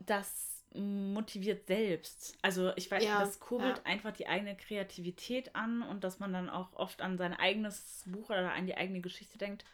[0.00, 2.36] das motiviert selbst.
[2.42, 3.84] Also ich weiß, ja, das kurbelt ja.
[3.84, 8.30] einfach die eigene Kreativität an und dass man dann auch oft an sein eigenes Buch
[8.30, 9.64] oder an die eigene Geschichte denkt.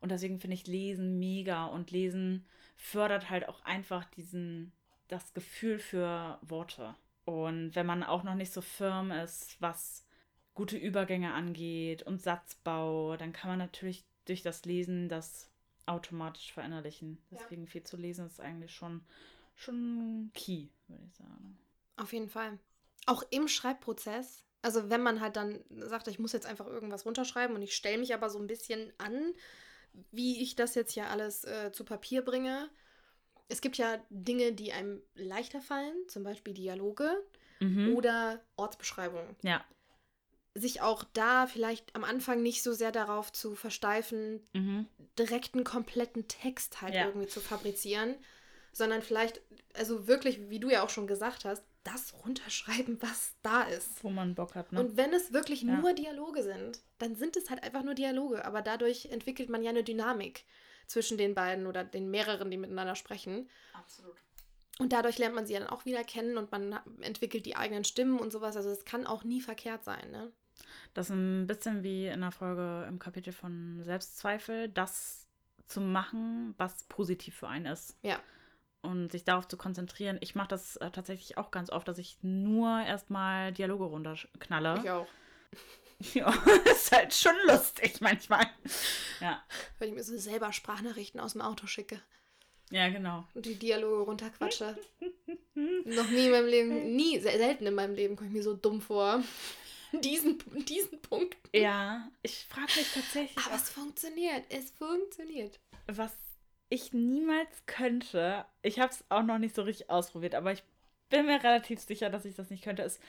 [0.00, 4.72] Und deswegen finde ich Lesen mega und Lesen fördert halt auch einfach diesen,
[5.08, 6.94] das Gefühl für Worte.
[7.30, 10.04] Und wenn man auch noch nicht so firm ist, was
[10.54, 15.48] gute Übergänge angeht und Satzbau, dann kann man natürlich durch das Lesen das
[15.86, 17.22] automatisch verinnerlichen.
[17.30, 17.70] Deswegen ja.
[17.70, 19.04] viel zu lesen ist eigentlich schon,
[19.54, 21.56] schon key, würde ich sagen.
[21.96, 22.58] Auf jeden Fall.
[23.06, 24.44] Auch im Schreibprozess.
[24.62, 27.98] Also wenn man halt dann sagt, ich muss jetzt einfach irgendwas runterschreiben und ich stelle
[27.98, 29.32] mich aber so ein bisschen an,
[30.10, 32.70] wie ich das jetzt hier alles äh, zu Papier bringe,
[33.50, 37.10] es gibt ja Dinge, die einem leichter fallen, zum Beispiel Dialoge
[37.58, 37.96] mhm.
[37.96, 39.36] oder Ortsbeschreibungen.
[39.42, 39.64] Ja.
[40.54, 44.86] Sich auch da vielleicht am Anfang nicht so sehr darauf zu versteifen, mhm.
[45.18, 47.06] direkt einen kompletten Text halt ja.
[47.06, 48.14] irgendwie zu fabrizieren,
[48.72, 49.40] sondern vielleicht,
[49.74, 54.04] also wirklich, wie du ja auch schon gesagt hast, das runterschreiben, was da ist.
[54.04, 54.80] Wo man Bock hat, ne?
[54.80, 55.76] Und wenn es wirklich ja.
[55.76, 59.70] nur Dialoge sind, dann sind es halt einfach nur Dialoge, aber dadurch entwickelt man ja
[59.70, 60.44] eine Dynamik
[60.90, 63.48] zwischen den beiden oder den mehreren, die miteinander sprechen.
[63.72, 64.16] Absolut.
[64.78, 68.18] Und dadurch lernt man sie dann auch wieder kennen und man entwickelt die eigenen Stimmen
[68.18, 68.56] und sowas.
[68.56, 70.32] Also es kann auch nie verkehrt sein, ne?
[70.92, 75.26] Das ist ein bisschen wie in der Folge im Kapitel von Selbstzweifel, das
[75.66, 77.96] zu machen, was positiv für einen ist.
[78.02, 78.18] Ja.
[78.82, 80.18] Und sich darauf zu konzentrieren.
[80.20, 84.80] Ich mache das äh, tatsächlich auch ganz oft, dass ich nur erstmal Dialoge runterknalle.
[84.82, 85.06] Ich auch.
[86.14, 86.32] Ja,
[86.64, 88.46] ist halt schon lustig manchmal.
[89.20, 89.44] Ja.
[89.78, 92.00] Wenn ich mir so selber Sprachnachrichten aus dem Auto schicke.
[92.70, 93.26] Ja, genau.
[93.34, 94.78] Und die Dialoge runterquatsche.
[95.54, 98.80] Noch nie in meinem Leben, nie, selten in meinem Leben komme ich mir so dumm
[98.80, 99.22] vor.
[99.92, 101.36] diesen, diesen Punkt.
[101.52, 103.44] Ja, ich frage mich tatsächlich.
[103.44, 104.44] Aber es funktioniert.
[104.48, 105.60] Es funktioniert.
[105.86, 106.16] Was
[106.68, 110.62] ich niemals könnte, ich habe es auch noch nicht so richtig ausprobiert, aber ich
[111.08, 113.00] bin mir relativ sicher, dass ich das nicht könnte, ist,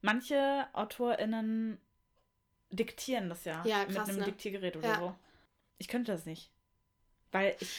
[0.00, 1.78] manche AutorInnen
[2.70, 3.62] diktieren das ja.
[3.64, 4.24] Ja, krass, Mit einem ne?
[4.26, 4.98] Diktiergerät oder ja.
[4.98, 5.14] so.
[5.78, 6.50] Ich könnte das nicht.
[7.32, 7.70] Weil ich.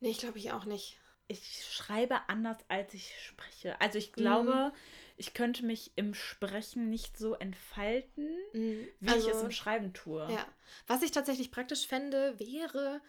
[0.00, 0.98] Nee, ich glaube ich auch nicht.
[1.26, 3.80] Ich schreibe anders, als ich spreche.
[3.80, 4.78] Also ich glaube, mhm.
[5.16, 8.86] ich könnte mich im Sprechen nicht so entfalten, mhm.
[9.00, 10.30] wie also, ich es im Schreiben tue.
[10.30, 10.46] Ja.
[10.86, 13.00] Was ich tatsächlich praktisch fände, wäre,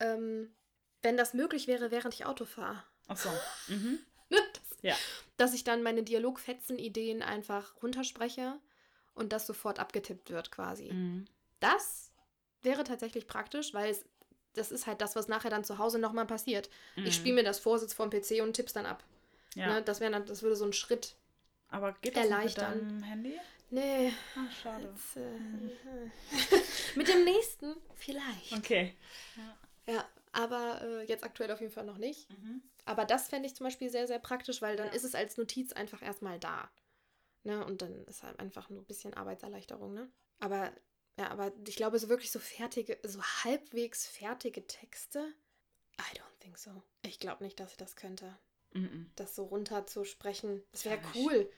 [0.00, 0.54] ähm,
[1.02, 2.82] wenn das möglich wäre, während ich Auto fahre.
[3.06, 3.30] Ach so.
[3.68, 3.98] Mhm.
[4.30, 4.96] das, ja.
[5.36, 8.58] Dass ich dann meine Dialogfetzen-Ideen einfach runterspreche
[9.18, 10.92] und das sofort abgetippt wird quasi.
[10.92, 11.26] Mhm.
[11.60, 12.12] Das
[12.62, 14.04] wäre tatsächlich praktisch, weil es,
[14.54, 16.70] das ist halt das, was nachher dann zu Hause nochmal passiert.
[16.96, 17.06] Mhm.
[17.06, 19.04] Ich spiele mir das Vorsitz vom PC und tipp's dann ab.
[19.54, 19.74] Ja.
[19.74, 21.16] Ne, das, wär, das würde so einen Schritt
[21.68, 22.74] Aber geht das erleichtern.
[22.74, 23.40] mit deinem Handy?
[23.70, 24.12] Nee.
[24.36, 24.88] Ach, schade.
[24.88, 25.70] Jetzt, äh, mhm.
[26.94, 28.52] mit dem nächsten vielleicht.
[28.52, 28.94] Okay.
[29.36, 32.30] Ja, ja aber äh, jetzt aktuell auf jeden Fall noch nicht.
[32.30, 32.62] Mhm.
[32.84, 34.92] Aber das fände ich zum Beispiel sehr, sehr praktisch, weil dann ja.
[34.94, 36.70] ist es als Notiz einfach erstmal da.
[37.48, 37.64] Ne?
[37.64, 40.12] Und dann ist halt einfach nur ein bisschen Arbeitserleichterung, ne?
[40.38, 40.70] Aber,
[41.18, 45.32] ja, aber ich glaube, so wirklich so fertige, so halbwegs fertige Texte,
[45.98, 46.70] I don't think so.
[47.00, 48.38] Ich glaube nicht, dass ich das könnte.
[48.74, 49.06] Mm -mm.
[49.16, 50.62] Das so runterzusprechen.
[50.72, 51.50] Das wäre cool.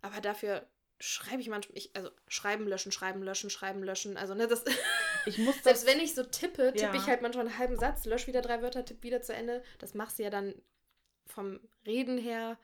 [0.00, 0.66] Aber dafür
[0.98, 4.16] schreibe ich manchmal, ich, also schreiben, löschen, schreiben, löschen, schreiben, löschen.
[4.16, 4.64] Also, ne, das.
[5.26, 6.94] Ich muss Selbst wenn ich so tippe, tippe ja.
[6.94, 9.62] ich halt manchmal einen halben Satz, lösche wieder drei Wörter, tippe wieder zu Ende.
[9.78, 10.54] Das machst du ja dann
[11.26, 12.58] vom Reden her.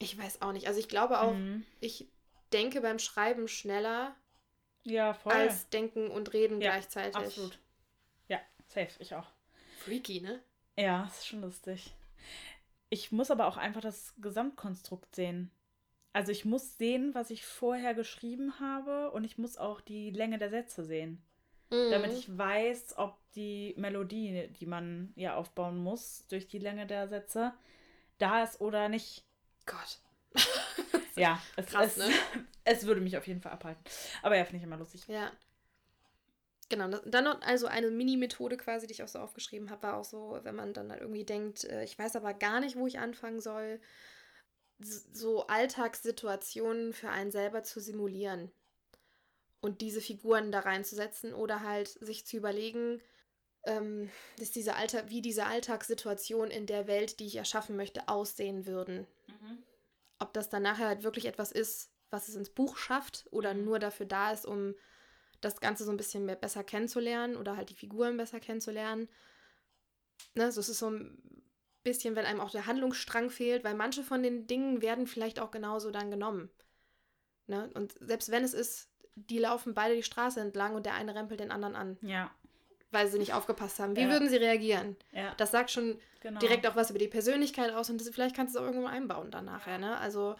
[0.00, 0.66] Ich weiß auch nicht.
[0.66, 1.64] Also ich glaube auch, mhm.
[1.78, 2.10] ich
[2.52, 4.14] denke beim Schreiben schneller
[4.82, 5.32] ja, voll.
[5.32, 7.16] als denken und reden ja, gleichzeitig.
[7.16, 7.58] Absolut.
[8.28, 9.30] Ja, safe, ich auch.
[9.78, 10.42] Freaky, ne?
[10.76, 11.94] Ja, ist schon lustig.
[12.88, 15.50] Ich muss aber auch einfach das Gesamtkonstrukt sehen.
[16.12, 20.38] Also ich muss sehen, was ich vorher geschrieben habe und ich muss auch die Länge
[20.38, 21.22] der Sätze sehen.
[21.70, 21.90] Mhm.
[21.90, 27.06] Damit ich weiß, ob die Melodie, die man ja aufbauen muss durch die Länge der
[27.06, 27.54] Sätze,
[28.18, 29.24] da ist oder nicht.
[29.66, 30.00] Gott.
[31.16, 32.14] ja, es, Krass, es, ne?
[32.64, 33.82] es würde mich auf jeden Fall abhalten.
[34.22, 35.06] Aber ja, finde ich immer lustig.
[35.08, 35.32] Ja.
[36.68, 40.04] Genau, dann noch also eine Mini-Methode quasi, die ich auch so aufgeschrieben habe, war auch
[40.04, 43.00] so, wenn man dann halt irgendwie denkt, äh, ich weiß aber gar nicht, wo ich
[43.00, 43.80] anfangen soll,
[44.78, 48.52] so Alltagssituationen für einen selber zu simulieren
[49.60, 53.02] und diese Figuren da reinzusetzen oder halt sich zu überlegen,
[53.64, 58.64] ähm, dass diese Alter, wie diese Alltagssituation in der Welt, die ich erschaffen möchte, aussehen
[58.64, 59.08] würden.
[59.26, 59.58] Mhm
[60.20, 63.64] ob das dann nachher halt wirklich etwas ist, was es ins Buch schafft oder mhm.
[63.64, 64.74] nur dafür da ist, um
[65.40, 69.08] das Ganze so ein bisschen mehr besser kennenzulernen oder halt die Figuren besser kennenzulernen.
[70.34, 71.42] Ne, so es ist so ein
[71.82, 75.50] bisschen, wenn einem auch der Handlungsstrang fehlt, weil manche von den Dingen werden vielleicht auch
[75.50, 76.50] genauso dann genommen.
[77.46, 77.70] Ne?
[77.74, 81.40] Und selbst wenn es ist, die laufen beide die Straße entlang und der eine rempelt
[81.40, 82.30] den anderen an, Ja,
[82.90, 83.94] weil sie nicht aufgepasst haben.
[83.96, 84.10] Wie Ja.
[84.10, 84.96] würden sie reagieren?
[85.12, 85.34] ja.
[85.36, 86.40] Das sagt schon genau.
[86.40, 88.86] direkt auch was über die Persönlichkeit aus und das, vielleicht kannst du es auch irgendwo
[88.88, 89.96] einbauen dann nachher, ne?
[89.98, 90.36] Also,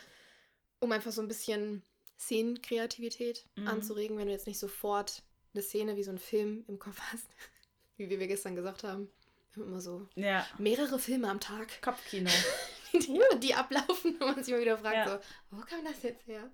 [0.81, 1.83] um einfach so ein bisschen
[2.19, 3.69] Szenenkreativität Mhm.
[3.69, 5.23] anzuregen, wenn du jetzt nicht sofort
[5.55, 7.29] eine Szene wie so ein Film im Kopf hast,
[7.97, 9.11] wie wir gestern gesagt haben.
[9.57, 12.31] Immer so Ja, mehrere Filme am Tag, Kopfkino.
[12.93, 15.19] die, die ablaufen und man sich immer wieder fragt, so,
[15.57, 16.51] wo kam das jetzt her?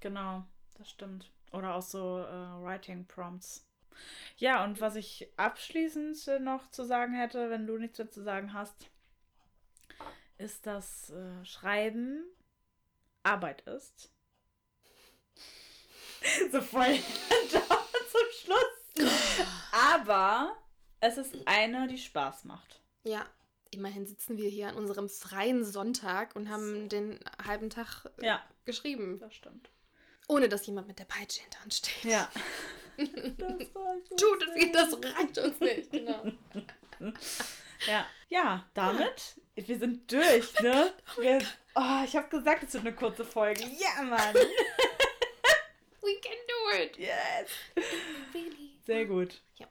[0.00, 0.44] Genau,
[0.78, 1.30] das stimmt.
[1.52, 3.66] Oder auch so äh, Writing Prompts.
[4.36, 8.52] Ja, und was ich abschließend noch zu sagen hätte, wenn du nichts mehr zu sagen
[8.52, 8.88] hast,
[10.38, 12.24] ist, dass äh, Schreiben
[13.22, 14.10] Arbeit ist.
[16.52, 16.98] so voll
[17.50, 19.08] zum Schluss.
[19.72, 20.56] Aber
[21.00, 22.80] es ist eine, die Spaß macht.
[23.04, 23.24] Ja,
[23.70, 28.42] immerhin sitzen wir hier an unserem freien Sonntag und haben den halben Tag äh, Ja,
[28.64, 29.70] geschrieben, das stimmt.
[30.28, 32.04] ohne dass jemand mit der Peitsche hinter uns steht.
[32.04, 32.28] Ja.
[32.96, 34.74] das reicht uns Tut es, nicht.
[34.74, 36.24] das reicht uns nicht, genau.
[37.86, 40.92] Ja, ja, damit, wir sind durch, ne?
[41.18, 41.38] Wir,
[41.74, 43.64] oh, ich habe gesagt, es wird eine kurze Folge.
[43.64, 44.34] Ja, Mann.
[46.00, 46.96] We can do it.
[46.96, 47.50] Yes.
[48.34, 48.78] Really?
[48.84, 49.42] Sehr gut.
[49.56, 49.66] Sehr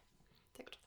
[0.66, 0.78] gut.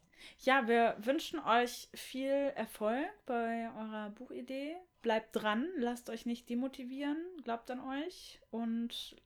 [0.40, 4.77] Ja, wir wünschen euch viel Erfolg bei eurer Buchidee.
[5.01, 9.16] Bleibt dran, lasst euch nicht demotivieren, glaubt an euch und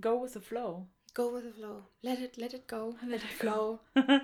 [0.00, 0.88] go with the flow.
[1.16, 1.84] Go with the flow.
[2.02, 2.94] Let it, let it go.
[3.06, 3.80] Let it flow.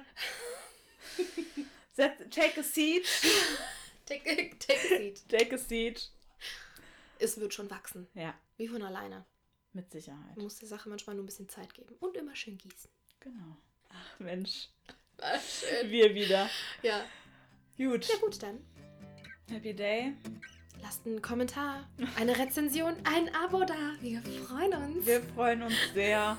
[2.31, 3.07] Take a seat.
[4.07, 5.23] Take, a- take a seat.
[5.29, 6.11] Take a seat.
[7.19, 8.09] Es wird schon wachsen.
[8.15, 9.25] Ja, Wie von alleine.
[9.73, 10.37] mit Sicherheit.
[10.37, 11.95] Man muss der Sache manchmal nur ein bisschen Zeit geben.
[12.01, 12.91] Und immer schön gießen.
[13.21, 13.57] Genau.
[13.91, 14.69] Ach Mensch,
[15.19, 15.91] War schön.
[15.91, 16.51] wir wieder.
[16.83, 17.07] Ja.
[17.79, 18.07] Gut.
[18.09, 18.59] Ja gut, dann.
[19.49, 20.15] Happy Day.
[20.83, 23.75] Lasst einen Kommentar, eine Rezension, ein Abo da.
[24.01, 25.07] Wir freuen uns.
[25.07, 26.37] Wir freuen uns sehr.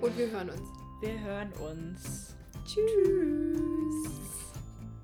[0.00, 0.68] Und wir hören uns.
[1.00, 2.34] Wir hören uns.
[2.64, 4.14] Tschüss.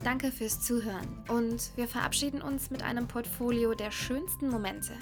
[0.02, 4.94] Danke fürs Zuhören und wir verabschieden uns mit einem Portfolio der schönsten Momente.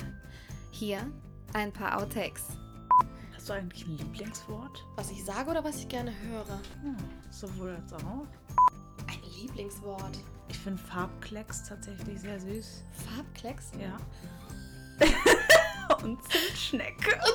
[0.73, 0.99] Hier
[1.53, 2.43] ein paar Outtakes.
[3.37, 4.85] Hast du eigentlich ein Lieblingswort?
[4.97, 6.61] Was ich sage oder was ich gerne höre?
[6.83, 6.97] Hm,
[7.31, 8.27] sowohl als auch.
[9.07, 10.19] Ein Lieblingswort.
[10.49, 12.85] Ich finde Farbklecks tatsächlich sehr süß.
[13.15, 13.73] Farbklecks?
[13.79, 13.97] Ja.
[16.03, 17.19] Und Zimtschnecke.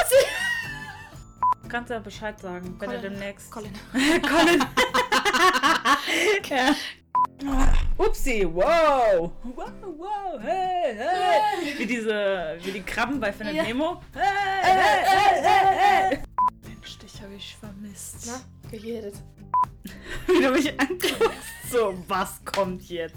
[1.61, 3.01] Du kannst ja Bescheid sagen, wenn Colin.
[3.01, 3.49] demnächst.
[3.49, 3.71] Colin.
[3.93, 4.63] Colin.
[6.49, 6.75] ja.
[7.97, 9.31] Upsi, wow.
[9.43, 11.77] Wow, wow, hey, hey.
[11.77, 13.63] Wie diese, wie die Krabben bei Findet Ja.
[13.63, 14.01] Nemo.
[14.13, 14.23] Hey,
[14.61, 16.19] hey, hey, hey, hey.
[16.67, 18.27] Mensch, dich habe ich vermisst.
[18.27, 19.15] Na, geredet.
[20.27, 21.19] Wie du mich anguckst.
[21.69, 23.15] So, was kommt jetzt?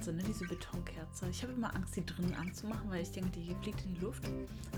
[0.00, 1.28] So, ne, diese Betonkerze.
[1.30, 4.24] Ich habe immer Angst, die drinnen anzumachen, weil ich denke, die fliegt in die Luft.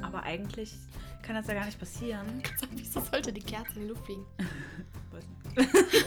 [0.02, 0.74] Aber eigentlich
[1.22, 2.42] kann das ja gar nicht passieren.
[2.72, 4.24] Wieso sollte die Kerze in die Luft fliegen?
[5.10, 5.24] Weiß
[5.56, 6.06] nicht.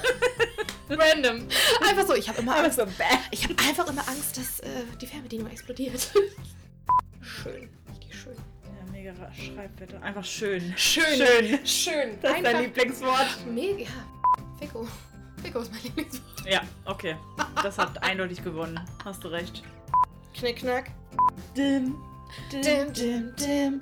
[0.90, 1.48] Random.
[1.88, 2.78] Einfach so, ich habe immer Angst.
[2.78, 2.86] so.
[3.32, 6.12] Ich habe einfach immer Angst, dass äh, die Fernbedienung explodiert.
[7.22, 7.70] schön.
[7.90, 8.36] Richtig schön.
[8.36, 10.02] Ja, mega Schreibwetter.
[10.02, 10.74] Einfach schön.
[10.78, 11.04] Schön.
[11.04, 11.66] Schön.
[11.66, 12.20] Schön.
[12.22, 13.46] Das ist dein Lieblingswort.
[13.52, 13.90] mega.
[14.60, 14.88] Fico.
[15.42, 16.46] Fico ist mein Lieblingswort.
[16.50, 17.16] Ja, okay.
[17.62, 18.80] Das hat eindeutig gewonnen.
[19.06, 19.64] Hast du recht.
[20.34, 20.92] Knickknack.
[21.56, 21.96] Dim.
[22.52, 23.80] Dim, dim, dim.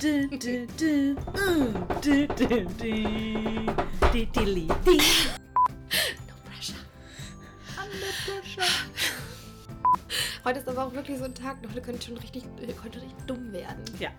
[0.00, 1.16] Dim, dim, dim.
[2.04, 3.66] Dim, dim, dim.
[4.12, 4.96] Di, di, li, di.
[6.26, 6.76] No pressure.
[10.44, 13.26] Heute ist aber auch wirklich so ein Tag, heute könnte schon richtig, äh, könnte richtig
[13.26, 13.84] dumm werden.
[13.98, 14.10] Ja.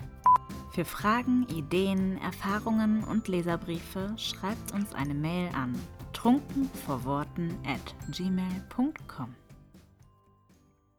[0.79, 5.77] Für Fragen, Ideen, Erfahrungen und Leserbriefe schreibt uns eine Mail an
[6.13, 9.35] trunkenvorworten at gmail.com.